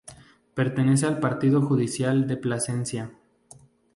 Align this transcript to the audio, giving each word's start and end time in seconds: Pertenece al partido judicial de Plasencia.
Pertenece 0.55 1.05
al 1.05 1.19
partido 1.19 1.61
judicial 1.61 2.25
de 2.25 2.35
Plasencia. 2.35 3.11